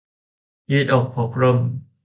[0.71, 1.57] ยืดอกพกร่ม